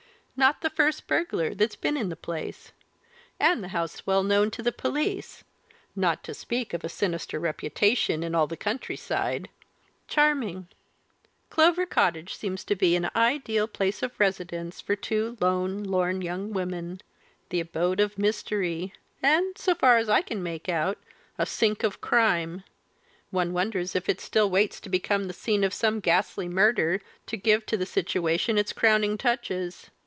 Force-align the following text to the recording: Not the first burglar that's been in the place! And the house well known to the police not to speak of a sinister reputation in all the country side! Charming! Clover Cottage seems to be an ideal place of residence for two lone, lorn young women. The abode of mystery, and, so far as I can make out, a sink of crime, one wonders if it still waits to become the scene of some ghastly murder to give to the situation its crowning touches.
Not 0.37 0.61
the 0.61 0.71
first 0.71 1.05
burglar 1.05 1.53
that's 1.53 1.75
been 1.75 1.95
in 1.95 2.09
the 2.09 2.15
place! 2.15 2.71
And 3.39 3.63
the 3.63 3.67
house 3.67 4.07
well 4.07 4.23
known 4.23 4.49
to 4.51 4.63
the 4.63 4.71
police 4.71 5.43
not 5.95 6.23
to 6.23 6.33
speak 6.33 6.73
of 6.73 6.83
a 6.83 6.89
sinister 6.89 7.39
reputation 7.39 8.23
in 8.23 8.33
all 8.33 8.47
the 8.47 8.57
country 8.57 8.95
side! 8.95 9.49
Charming! 10.07 10.67
Clover 11.51 11.85
Cottage 11.85 12.33
seems 12.33 12.63
to 12.63 12.75
be 12.75 12.95
an 12.95 13.11
ideal 13.15 13.67
place 13.67 14.01
of 14.01 14.19
residence 14.19 14.81
for 14.81 14.95
two 14.95 15.37
lone, 15.39 15.83
lorn 15.83 16.23
young 16.23 16.51
women. 16.53 17.01
The 17.49 17.59
abode 17.59 17.99
of 17.99 18.17
mystery, 18.17 18.93
and, 19.21 19.55
so 19.59 19.75
far 19.75 19.97
as 19.97 20.09
I 20.09 20.23
can 20.23 20.41
make 20.41 20.67
out, 20.67 20.97
a 21.37 21.45
sink 21.45 21.83
of 21.83 22.01
crime, 22.01 22.63
one 23.29 23.53
wonders 23.53 23.95
if 23.95 24.09
it 24.09 24.19
still 24.19 24.49
waits 24.49 24.79
to 24.79 24.89
become 24.89 25.25
the 25.25 25.33
scene 25.33 25.63
of 25.63 25.71
some 25.73 25.99
ghastly 25.99 26.47
murder 26.47 26.99
to 27.27 27.37
give 27.37 27.63
to 27.67 27.77
the 27.77 27.85
situation 27.85 28.57
its 28.57 28.73
crowning 28.73 29.19
touches. 29.19 29.91